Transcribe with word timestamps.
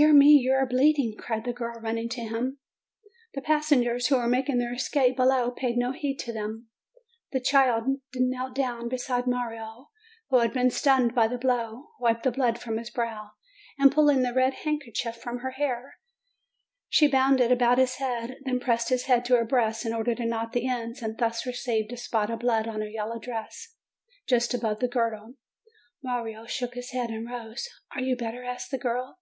"Dear 0.00 0.12
me, 0.12 0.28
you 0.34 0.52
are 0.52 0.64
bleeding!" 0.64 1.16
cried 1.18 1.42
the 1.44 1.52
girl, 1.52 1.80
run 1.80 1.96
ning 1.96 2.08
to 2.10 2.20
him. 2.20 2.60
The 3.34 3.42
passengers 3.42 4.06
who 4.06 4.14
were 4.16 4.28
making 4.28 4.58
their 4.58 4.72
escape 4.72 5.16
below, 5.16 5.50
paid 5.50 5.76
no 5.76 5.90
heed 5.90 6.18
to 6.20 6.32
them. 6.32 6.68
The 7.32 7.40
child 7.40 7.88
knelt 8.14 8.54
down 8.54 8.88
beside 8.88 9.26
Mario, 9.26 9.90
who 10.30 10.36
had 10.38 10.52
been 10.52 10.70
stunned 10.70 11.16
by 11.16 11.26
the 11.26 11.36
blow, 11.36 11.88
wiped 11.98 12.22
the 12.22 12.30
blood 12.30 12.60
from 12.60 12.76
his 12.76 12.90
brow, 12.90 13.32
and 13.76 13.90
pulling 13.90 14.22
the 14.22 14.32
red 14.32 14.54
kerchief 14.64 15.16
from 15.16 15.38
her 15.38 15.50
hair, 15.50 15.96
she 16.88 17.08
bound 17.08 17.40
it 17.40 17.50
about 17.50 17.78
his 17.78 17.96
head, 17.96 18.36
then 18.44 18.60
pressed 18.60 18.90
his 18.90 19.06
head 19.06 19.24
to 19.24 19.34
her 19.34 19.44
breast 19.44 19.84
in 19.84 19.92
order 19.92 20.14
to 20.14 20.24
knot 20.26 20.52
the 20.52 20.68
ends, 20.68 21.02
and 21.02 21.18
thus 21.18 21.44
received 21.44 21.90
a 21.90 21.96
spot 21.96 22.30
of 22.30 22.38
blood 22.38 22.68
on 22.68 22.82
her 22.82 22.88
yellow 22.88 23.18
dress 23.18 23.74
just 24.28 24.54
above 24.54 24.78
the 24.78 24.86
girdle. 24.86 25.34
Mario 26.04 26.46
shook 26.46 26.74
himself 26.74 27.10
and 27.10 27.28
rose: 27.28 27.68
"Are 27.96 28.00
you 28.00 28.14
better?" 28.16 28.44
asked 28.44 28.70
the 28.70 28.78
girl. 28.78 29.18